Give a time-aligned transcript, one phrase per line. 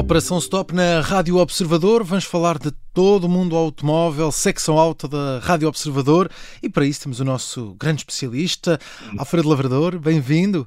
[0.00, 2.02] Operação Stop na Rádio Observador.
[2.02, 6.30] Vamos falar de todo o mundo automóvel, secção alta da Rádio Observador.
[6.62, 8.78] E para isso temos o nosso grande especialista,
[9.18, 9.98] Alfredo Lavrador.
[9.98, 10.66] Bem-vindo.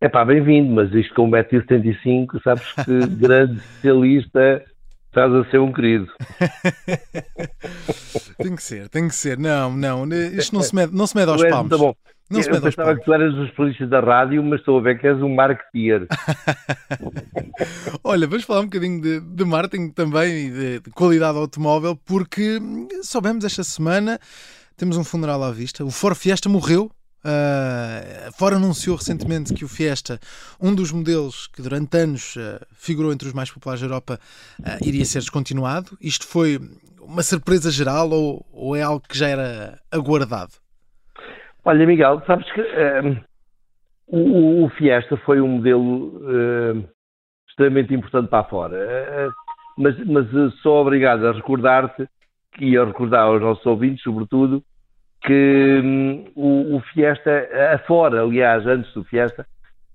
[0.00, 4.64] É pá, bem-vindo, mas isto com 1,75m, sabes que grande especialista
[5.10, 6.08] estás a ser um querido.
[8.38, 9.38] tem que ser, tem que ser.
[9.38, 11.70] Não, não, isto não se mede, não se mede aos palmos.
[11.70, 11.94] Tá bom.
[12.30, 15.06] Não eu pensava que tu eras os polícias da rádio, mas estou a ver que
[15.08, 16.06] és um marketeer.
[18.04, 22.60] Olha, vamos falar um bocadinho de, de marketing também e de, de, qualidade automóvel, porque
[23.02, 24.16] soubemos esta semana,
[24.76, 26.88] temos um funeral à vista, o Ford Fiesta morreu.
[27.24, 30.18] Uh, Ford anunciou recentemente que o Fiesta,
[30.60, 34.18] um dos modelos que durante anos uh, figurou entre os mais populares da Europa,
[34.60, 35.96] uh, iria ser descontinuado.
[36.00, 36.58] Isto foi
[37.00, 40.52] uma surpresa geral ou, ou é algo que já era aguardado?
[41.64, 42.62] Olha, Miguel, sabes que
[44.06, 46.22] o, o, Fiesta foi um modelo
[47.48, 49.30] extremamente importante para fora.
[49.76, 50.26] Mas, mas
[50.62, 52.08] sou obrigado a recordar-te
[52.58, 54.62] e a recordar aos nossos ouvintes, sobretudo,
[55.22, 59.46] que um, o, o, Fiesta, a Fora, aliás, antes do Fiesta,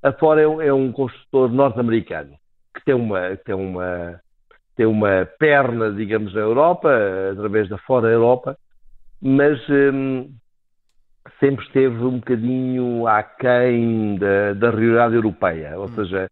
[0.03, 2.35] a Fora é um, é um construtor norte-americano
[2.73, 4.19] que tem uma, tem, uma,
[4.75, 6.91] tem uma perna, digamos, na Europa,
[7.31, 8.57] através da Fora Europa,
[9.21, 10.29] mas um,
[11.39, 15.77] sempre esteve um bocadinho aquém da, da realidade europeia.
[15.77, 15.95] Ou hum.
[15.95, 16.29] seja,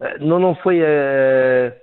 [0.00, 1.82] eh, não, não foi a, eh,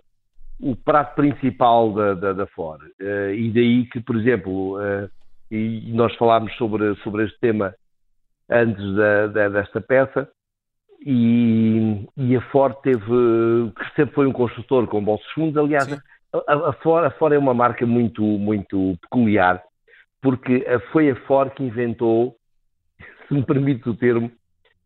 [0.62, 2.82] o prato principal da, da, da Ford.
[3.02, 5.10] Uh, e daí que, por exemplo, uh,
[5.52, 7.76] e nós falámos sobre, sobre este tema
[8.50, 10.30] antes da, da, desta peça,
[11.06, 15.92] e, e, a Ford teve, que sempre foi um construtor com bolsos fundos, aliás,
[16.48, 19.62] a, a, Ford, a Ford é uma marca muito, muito peculiar,
[20.22, 22.36] porque foi a Ford que inventou
[23.28, 24.32] se me permite o termo,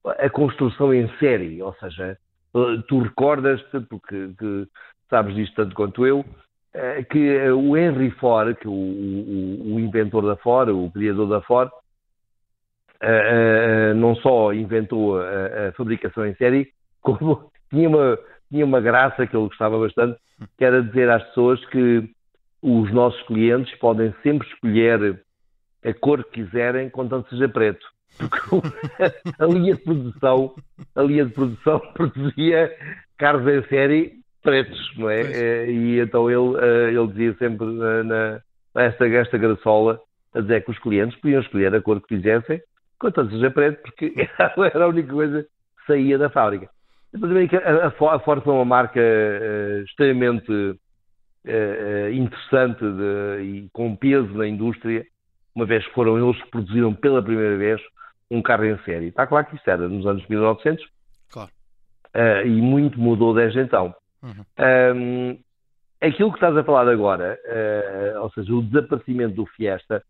[0.05, 2.17] a construção em série, ou seja,
[2.87, 4.67] tu recordas-te, porque que
[5.09, 6.23] sabes disto tanto quanto eu,
[7.09, 11.69] que o Henry Ford, que o, o, o inventor da Ford, o criador da Ford,
[13.01, 16.69] uh, não só inventou a, a, fabricação em série,
[17.01, 18.17] como tinha uma,
[18.49, 20.19] tinha uma graça que ele gostava bastante,
[20.57, 22.09] que era dizer às pessoas que
[22.61, 25.21] os nossos clientes podem sempre escolher
[25.83, 27.85] a cor que quiserem, contanto seja preto.
[29.39, 30.55] A linha de produção,
[30.95, 32.73] a linha de produção produzia
[33.17, 34.13] carros em série
[34.45, 35.21] pretos, não é?
[35.21, 35.71] é?
[35.71, 38.39] E então ele, eh, ele dizia sempre na,
[38.75, 39.99] esta, esta graçola
[40.33, 42.61] a dizer que os clientes podiam escolher a cor que quisessem,
[42.99, 44.13] contanto seja preto, porque
[44.73, 46.69] era a única coisa que saía da fábrica.
[47.13, 54.47] A, a Ford foi uma marca uh, extremamente uh, interessante de, e com peso na
[54.47, 55.05] indústria,
[55.55, 57.81] uma vez que foram eles que produziram pela primeira vez
[58.29, 59.07] um carro em série.
[59.07, 60.85] Está claro que isto era nos anos 1900
[61.31, 61.49] claro.
[62.13, 63.95] uh, e muito mudou desde então.
[64.25, 64.95] Uhum.
[64.95, 65.39] Um,
[66.01, 70.03] aquilo que estás a falar agora, uh, ou seja, o desaparecimento do Fiesta,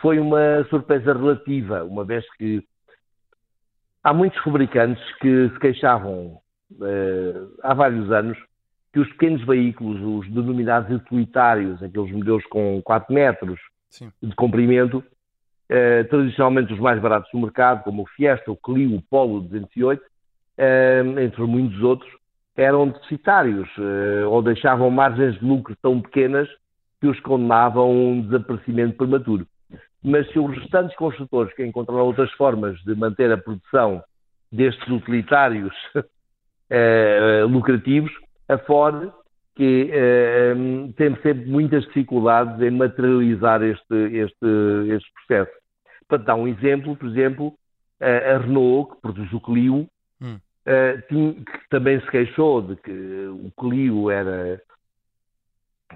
[0.00, 2.62] foi uma surpresa relativa, uma vez que
[4.02, 6.40] há muitos fabricantes que se queixavam
[6.72, 8.36] uh, há vários anos
[8.92, 13.58] que os pequenos veículos, os denominados utilitários, aqueles modelos com 4 metros
[13.88, 14.12] Sim.
[14.22, 15.02] de comprimento,
[15.66, 20.02] eh, tradicionalmente os mais baratos do mercado, como o Fiesta, o Clio, o Polo 208,
[20.58, 22.12] eh, entre muitos outros,
[22.56, 26.48] eram deficitários eh, ou deixavam margens de lucro tão pequenas
[27.00, 29.46] que os condenavam a um desaparecimento prematuro.
[30.04, 34.02] Mas se os restantes construtores que encontraram outras formas de manter a produção
[34.50, 35.74] destes utilitários
[37.48, 38.10] lucrativos,
[38.48, 39.10] a Ford,
[39.54, 39.90] que
[40.96, 45.52] tem sempre muitas dificuldades em materializar este, este, este processo.
[46.08, 47.54] Para dar um exemplo, por exemplo,
[48.00, 49.86] a Renault, que produz o Clio,
[51.08, 54.60] tinha, que também se queixou de que o Clio era,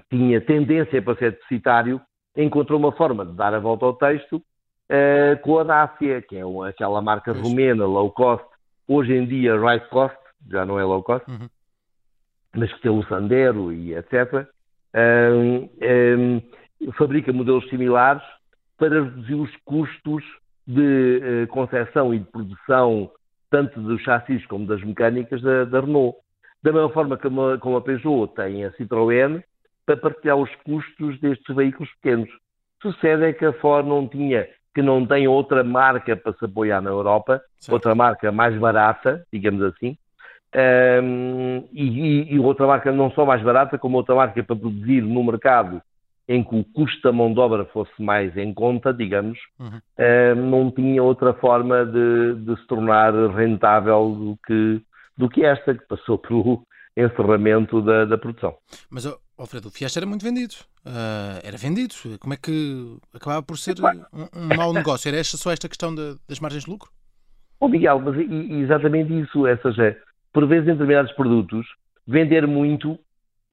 [0.09, 2.01] tinha tendência para ser deficitário,
[2.35, 6.45] encontrou uma forma de dar a volta ao texto uh, com a Dacia, que é
[6.45, 7.47] uma, aquela marca pois.
[7.47, 8.45] romena low cost,
[8.87, 10.17] hoje em dia right cost,
[10.49, 11.49] já não é low cost, uhum.
[12.55, 14.47] mas que tem o Sandero e etc.
[14.95, 15.69] Um,
[16.81, 18.23] um, fabrica modelos similares
[18.77, 20.23] para reduzir os custos
[20.67, 23.09] de eh, concepção e de produção,
[23.49, 26.17] tanto dos chassis como das mecânicas da, da Renault.
[26.61, 29.43] Da mesma forma que a, como a Peugeot tem a Citroën,
[29.85, 32.29] para partilhar os custos destes veículos pequenos.
[32.81, 36.81] Sucede é que a Ford não tinha, que não tem outra marca para se apoiar
[36.81, 37.73] na Europa, certo.
[37.73, 39.97] outra marca mais barata, digamos assim,
[41.03, 45.23] um, e, e, outra marca não só mais barata, como outra marca para produzir no
[45.23, 45.81] mercado
[46.27, 49.77] em que o custo da mão de obra fosse mais em conta, digamos, uhum.
[49.77, 54.81] uh, não tinha outra forma de, de, se tornar rentável do que,
[55.17, 56.63] do que esta, que passou pelo,
[56.97, 58.55] encerramento da, da produção.
[58.89, 59.05] Mas,
[59.37, 60.55] Alfredo, o Fiesta era muito vendido.
[60.85, 61.93] Uh, era vendido.
[62.19, 65.07] Como é que acabava por ser um, um mau negócio?
[65.07, 66.89] Era esta, só esta questão de, das margens de lucro?
[67.59, 69.47] Oh, Miguel, mas exatamente isso.
[69.47, 69.95] Ou seja,
[70.33, 71.67] por vezes em determinados produtos,
[72.07, 72.97] vender muito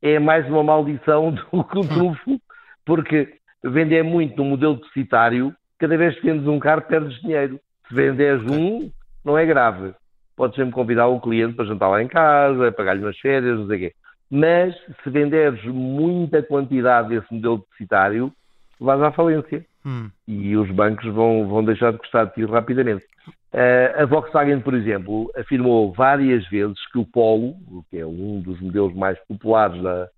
[0.00, 2.41] é mais uma maldição do que um trunfo,
[2.84, 7.58] porque vender muito no modelo deficitário, cada vez que vendes um carro, perdes dinheiro.
[7.88, 8.90] Se venderes um,
[9.25, 9.94] não é grave.
[10.36, 13.76] Podes sempre convidar um cliente para jantar lá em casa, pagar-lhe umas férias, não sei
[13.76, 13.94] o quê.
[14.31, 18.32] Mas se venderes muita quantidade desse modelo deficitário,
[18.81, 19.64] vais à falência.
[19.86, 20.10] Hum.
[20.26, 23.04] E os bancos vão, vão deixar de gostar de ti rapidamente.
[23.52, 27.54] Uh, a Volkswagen, por exemplo, afirmou várias vezes que o Polo,
[27.90, 30.08] que é um dos modelos mais populares da,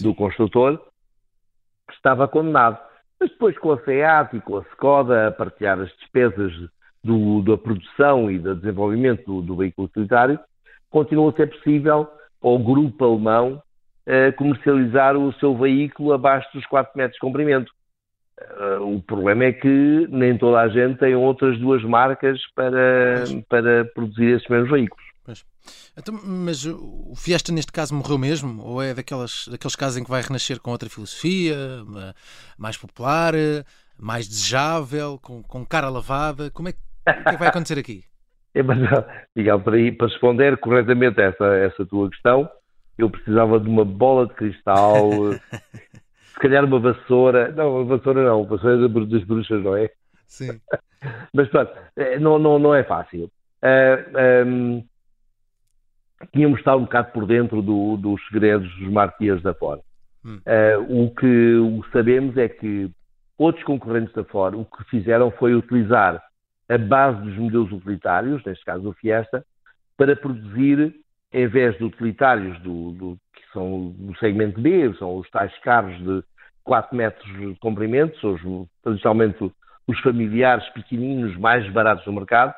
[0.00, 0.80] do construtor,
[1.94, 2.78] estava condenado.
[3.18, 6.52] Mas depois com a FEAT e com a Skoda a partilhar as despesas
[7.02, 10.38] do, da produção e do desenvolvimento do, do veículo utilitário,
[10.90, 12.08] continua a ser possível
[12.42, 13.62] ao grupo alemão
[14.06, 17.72] uh, comercializar o seu veículo abaixo dos 4 metros de comprimento.
[18.38, 23.84] Uh, o problema é que nem toda a gente tem outras duas marcas para, para
[23.94, 25.05] produzir esses mesmos veículos.
[25.96, 28.62] Então, mas o Fiesta neste caso morreu mesmo?
[28.62, 31.56] Ou é daquelas, daqueles casos em que vai renascer com outra filosofia,
[32.58, 33.34] mais popular,
[33.98, 36.50] mais desejável, com, com cara lavada?
[36.50, 38.04] Como é, o que é que vai acontecer aqui?
[38.56, 38.78] É, mas,
[39.36, 42.48] Miguel, para, para responder corretamente essa, essa tua questão,
[42.96, 45.10] eu precisava de uma bola de cristal,
[46.32, 47.52] se calhar uma vassoura.
[47.52, 49.90] Não, uma vassoura não, uma vassoura das bruxas, não é?
[50.26, 50.58] Sim.
[51.34, 53.24] Mas pronto, é, não, não, não é fácil.
[53.62, 54.84] Uh, ah, um,
[56.32, 59.80] tínhamos estado um bocado por dentro do, dos segredos dos marquês da Ford.
[60.24, 60.40] Hum.
[60.46, 62.90] Uh, o que o sabemos é que
[63.38, 66.22] outros concorrentes da Ford o que fizeram foi utilizar
[66.68, 69.44] a base dos modelos utilitários, neste caso o Fiesta,
[69.96, 70.94] para produzir,
[71.32, 75.96] em vez de utilitários do, do, que são do segmento B, são os tais carros
[75.98, 76.24] de
[76.64, 79.52] 4 metros de comprimento, são os, tradicionalmente
[79.86, 82.52] os familiares pequeninos mais baratos do mercado,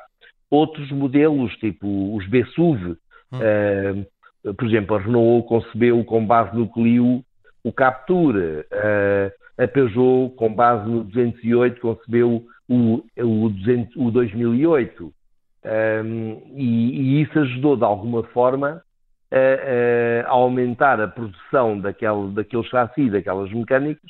[0.49, 2.97] outros modelos, tipo os B-SUV,
[3.31, 4.05] hum.
[4.45, 7.23] uh, por exemplo, a Renault concebeu com base no Clio
[7.63, 15.13] o Capture, uh, a Peugeot com base no 208 concebeu o, o, 200, o 2008.
[15.61, 18.81] Um, e, e, isso ajudou de alguma forma
[19.29, 24.09] a, a aumentar a produção daquele, daquele chassi, daquelas mecânicas,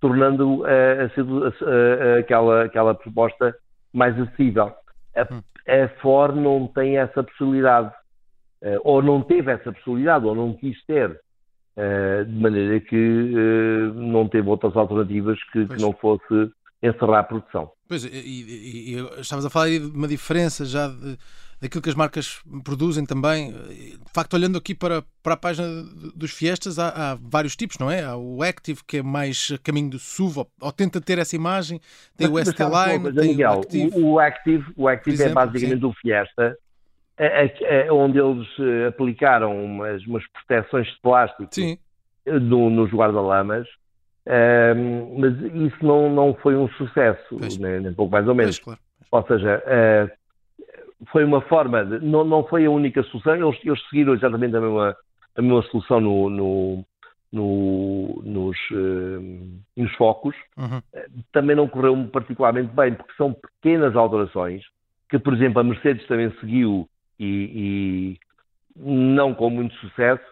[0.00, 3.54] tornando a, a, aquela, aquela proposta
[3.92, 4.72] mais acessível.
[5.14, 5.42] A, hum.
[5.68, 7.92] a Ford não tem essa possibilidade,
[8.84, 11.10] ou não teve essa possibilidade, ou não quis ter,
[11.76, 16.50] uh, de maneira que uh, não teve outras alternativas que, que não fosse
[16.82, 17.70] encerrar a produção.
[17.88, 21.16] Pois, e, e, e estavas a falar de uma diferença já de,
[21.60, 23.52] daquilo que as marcas produzem também.
[23.52, 25.68] De facto, olhando aqui para, para a página
[26.14, 28.02] dos Fiestas, há, há vários tipos, não é?
[28.02, 31.80] Há o Active, que é mais caminho do SUV, ou, ou tenta ter essa imagem,
[32.16, 33.90] tem mas, o ST-Line, tem Miguel, o Active.
[33.94, 35.86] O, o Active, o Active é exemplo, é basicamente sim.
[35.86, 36.58] o Fiesta,
[37.90, 41.48] onde eles eh, aplicaram umas, umas proteções de plástico
[42.26, 43.66] no, nos guarda-lamas
[44.26, 48.58] Uh, mas isso não, não foi um sucesso, nem, nem, pouco mais ou menos.
[48.58, 48.80] Pois, claro.
[49.12, 53.80] Ou seja, uh, foi uma forma, de, não, não foi a única solução, eles, eles
[53.88, 54.96] seguiram exatamente a mesma,
[55.36, 56.84] a mesma solução no, no,
[57.32, 60.34] no, nos, uh, nos focos.
[60.56, 60.82] Uhum.
[61.32, 64.64] também não correu particularmente bem, porque são pequenas alterações
[65.08, 68.18] que, por exemplo, a Mercedes também seguiu e, e
[68.76, 70.24] não com muito sucesso,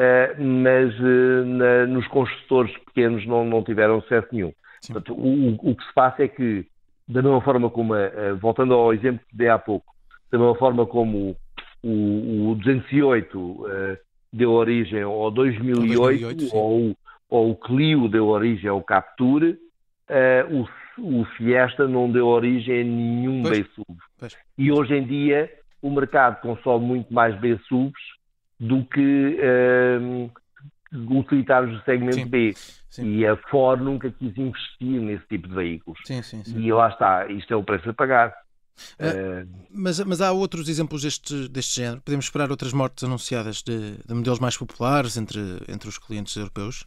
[0.00, 4.52] eh, mas eh, na, nos construtores pequenos não, não tiveram sucesso nenhum.
[4.86, 6.64] Portanto, o, o, que se passa é que,
[7.08, 9.92] da mesma forma como, eh, voltando ao exemplo que dei há pouco,
[10.30, 11.36] da mesma forma como
[11.82, 13.66] o, o 208
[14.32, 16.96] deu origem ao 2008, 2008 ou,
[17.28, 19.58] ou, o Clio deu origem ao Capture,
[20.50, 23.98] o, o Fiesta não deu origem a nenhum B-SUV.
[24.56, 25.50] E hoje em dia
[25.82, 27.92] o mercado consome muito mais B-SUVs
[28.58, 30.30] do que um,
[30.92, 32.52] ehm, utilitários do segmento sim, B.
[32.90, 33.16] Sim.
[33.16, 36.00] E a Ford nunca quis investir nesse tipo de veículos.
[36.04, 38.34] Sim, e lá está, isto é o preço a pagar.
[38.94, 42.00] Uh, mas, mas há outros exemplos deste, deste género?
[42.00, 46.86] Podemos esperar outras mortes anunciadas de, de modelos mais populares entre, entre os clientes europeus?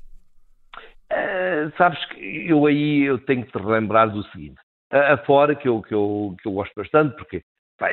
[1.11, 4.59] Uh, sabes que eu aí eu tenho que te relembrar do seguinte.
[4.91, 7.43] A, a Ford, que eu, que, eu, que eu gosto bastante, porque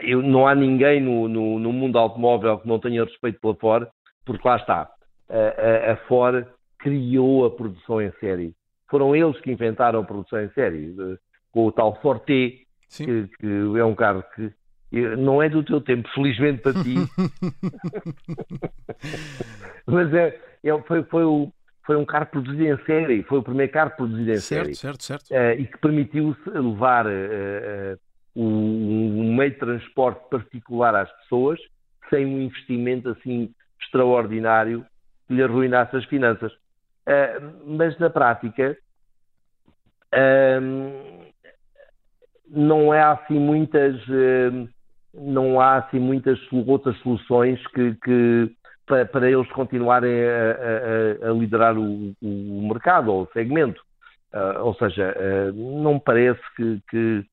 [0.03, 3.89] eu, não há ninguém no, no, no, mundo automóvel que não tenha respeito pela Ford,
[4.25, 4.91] porque lá está,
[5.29, 6.47] a, a, a Ford
[6.79, 8.55] criou a produção em série.
[8.89, 10.95] Foram eles que inventaram a produção em série,
[11.53, 14.53] com o tal Forte, que, que, é um carro que,
[15.17, 16.95] não é do teu tempo, felizmente para ti.
[19.87, 21.53] Mas é, é, foi, foi, o,
[21.85, 24.75] foi um carro produzido em série, foi o primeiro carro produzido em certo, série.
[24.75, 27.99] Certo, certo, uh, E que permitiu levar uh,
[29.39, 31.59] meio de transporte particular às pessoas
[32.11, 34.85] sem um investimento assim extraordinário
[35.27, 36.53] que lhe arruinasse as finanças.
[36.53, 38.77] Uh, mas na prática
[40.15, 41.33] uh,
[42.49, 44.69] não há assim muitas uh,
[45.15, 48.53] não há assim muitas outras soluções que, que
[48.87, 53.83] para, para, eles continuarem a, a, a liderar o, o, mercado ou o segmento.
[54.63, 55.15] ou seja,
[55.55, 57.25] não parece que, que,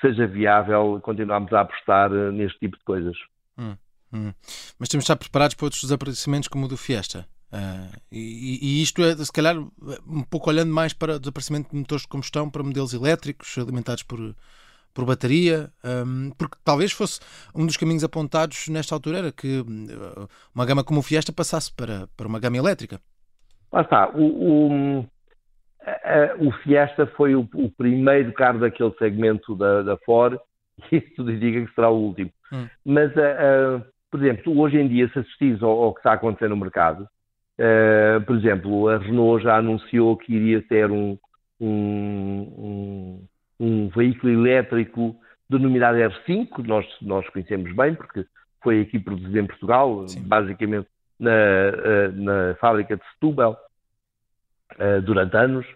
[0.00, 3.16] que, seja viável continuarmos a apostar neste tipo de coisas.
[3.58, 3.76] Hum,
[4.12, 4.32] hum.
[4.78, 7.26] Mas temos de estar preparados para outros desaparecimentos como o do Fiesta.
[7.52, 11.76] Uh, e, e, isto é, se calhar, um pouco olhando mais para o desaparecimento de
[11.76, 14.34] motores de combustão para modelos elétricos alimentados por,
[14.92, 17.20] por bateria, um, porque talvez fosse
[17.54, 21.72] um dos caminhos apontados nesta altura era que uh, uma gama como o Fiesta passasse
[21.72, 23.00] para, para uma gama elétrica.
[23.72, 24.08] Lá está.
[24.10, 25.06] O, o,
[26.38, 30.38] o Fiesta foi o, o, primeiro carro daquele segmento da, da Ford
[30.90, 32.30] e isso tudo indica que será o último.
[32.52, 32.66] Hum.
[32.84, 36.14] Mas, uh, uh, por exemplo, hoje em dia, se assistis ao, ao que está a
[36.14, 37.08] acontecer no mercado,
[37.58, 41.16] Uh, por exemplo, a Renault já anunciou que iria ter um,
[41.58, 41.68] um,
[42.58, 43.26] um,
[43.58, 45.16] um veículo elétrico
[45.48, 48.26] denominado R5, nós, nós conhecemos bem, porque
[48.62, 50.22] foi aqui produzido em Portugal, Sim.
[50.28, 50.86] basicamente
[51.18, 53.56] na, uh, na fábrica de Setúbal,
[54.74, 55.66] uh, durante anos,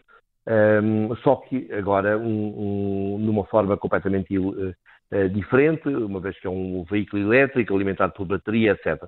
[0.82, 4.34] um, só que agora um, um, numa forma completamente
[5.32, 9.04] diferente, uma vez que é um veículo elétrico alimentado por bateria, etc.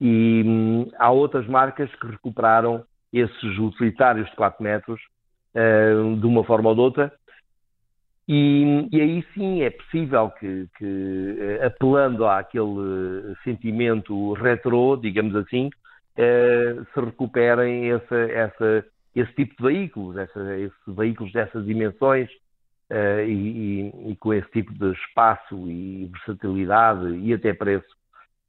[0.00, 5.00] E hum, há outras marcas que recuperaram esses utilitários de 4 metros
[5.54, 7.12] uh, de uma forma ou de outra.
[8.26, 15.66] E, e aí sim é possível que, que, eh, apelando àquele sentimento retrô, digamos assim,
[15.66, 22.28] uh, se recuperem essa, essa, esse tipo de veículos, essa, esses veículos dessas dimensões
[22.90, 23.32] uh, e,
[23.90, 27.94] e, e, com esse tipo de espaço e versatilidade e até preço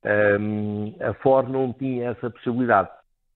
[0.05, 2.89] um, a Ford não tinha essa possibilidade.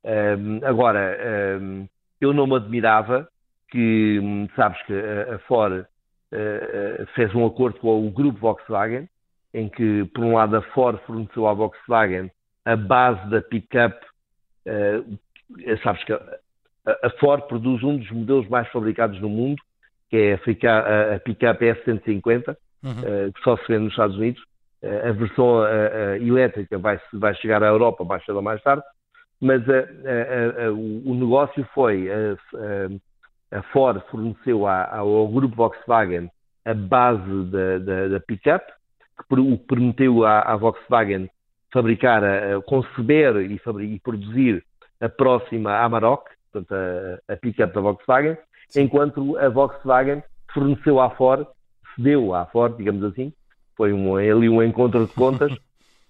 [0.03, 1.17] Um, agora,
[1.59, 1.88] um,
[2.21, 3.27] eu não me admirava
[3.69, 9.09] que, hum, sabes que a, a Ford uh, fez um acordo com o grupo Volkswagen,
[9.53, 12.31] em que, por um lado, a Ford forneceu à Volkswagen
[12.65, 13.98] a base da pick-up.
[14.67, 15.17] Uh,
[15.83, 16.13] sabes que
[16.86, 19.62] a, a, Ford produz um dos modelos mais fabricados no mundo,
[20.09, 22.91] que é a, a pick-up S150, uhum.
[22.91, 24.41] uh, que só se vende nos Estados Unidos.
[24.81, 25.62] A versão
[26.21, 28.81] elétrica vai, vai chegar à Europa mais cedo ou mais tarde,
[29.41, 29.62] mas
[31.05, 32.07] o negócio foi
[33.51, 36.29] a, Ford forneceu ao grupo Volkswagen
[36.65, 38.65] a base da, da, da pick-up,
[39.17, 41.29] que permitiu à, à, Volkswagen
[41.74, 43.59] fabricar, a, conceber e,
[43.95, 44.63] e, produzir
[45.01, 48.38] a próxima Amarok, portanto a, a pick-up da Volkswagen,
[48.70, 48.84] Sim.
[48.84, 51.48] enquanto a Volkswagen forneceu à Ford,
[51.96, 53.34] cedeu à Ford, digamos assim,
[53.75, 55.51] foi um, ali um encontro de contas.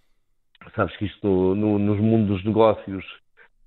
[0.75, 3.05] Sabes que isto no, no, nos mundos dos negócios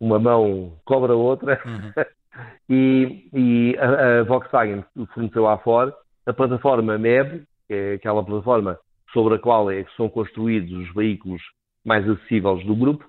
[0.00, 1.60] uma mão cobra a outra.
[1.64, 2.04] Uhum.
[2.68, 5.92] e, e a, a, Volkswagen forneceu à Ford
[6.26, 8.78] a plataforma MEB, que é aquela plataforma
[9.12, 11.42] sobre a qual é, são construídos os veículos
[11.84, 13.04] mais acessíveis do grupo,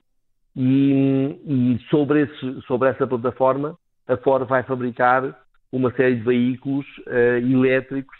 [0.56, 5.38] e, e sobre, esse, sobre, essa plataforma a Ford vai fabricar
[5.72, 8.18] uma série de veículos uh, elétricos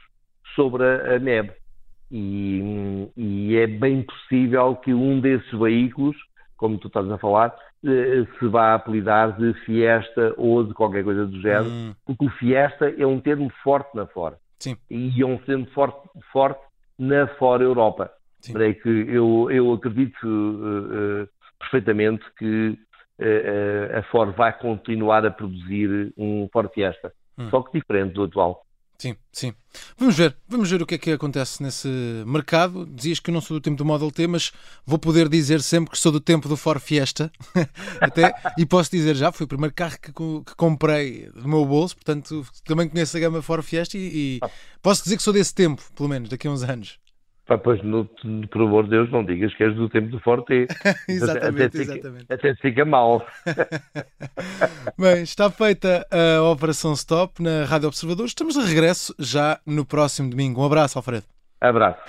[0.56, 1.64] sobre a, a.
[2.12, 6.16] E, e, é bem possível que um desses veículos,
[6.56, 11.26] como tu estás a falar, eh, se vá apelidar de Fiesta ou de qualquer coisa
[11.26, 11.96] do género, hum.
[12.06, 14.38] porque o Fiesta é um termo forte na fora.
[14.60, 14.78] Sim.
[14.90, 16.62] E é um termo forte, forte
[16.98, 18.12] na fora Europa.
[18.52, 21.28] Para que eu, eu acredito uh, uh,
[21.64, 22.78] perfeitamente que
[23.20, 27.50] uh, a Ford vai continuar a produzir um Ford Fiesta, hum.
[27.50, 28.66] só que diferente do atual.
[28.98, 29.54] Sim, sim.
[29.98, 31.90] Vamos ver, vamos ver o que é que acontece nesse
[32.26, 32.86] mercado.
[32.86, 34.54] Dizias que eu não sou do tempo do Model T, mas
[34.86, 37.30] vou poder dizer sempre que sou do tempo do Ford Fiesta.
[38.00, 41.96] Até, e posso dizer já, foi o primeiro carro que, que, comprei do meu bolso,
[41.96, 44.40] portanto também conheço a gama Ford Fiesta e, e
[44.82, 47.03] posso dizer que sou desse tempo, pelo menos, daqui a uns anos.
[47.46, 48.06] Pá, pois, no,
[48.50, 50.66] por amor de Deus, não digas que és do tempo do Forte.
[51.10, 52.22] exatamente, até, exatamente.
[52.22, 53.26] Fica, até fica mal.
[54.98, 58.26] Bem, está feita a Operação Stop na Rádio Observador.
[58.28, 60.62] Estamos de regresso já no próximo domingo.
[60.62, 61.26] Um abraço, Alfredo.
[61.60, 62.00] Abraço.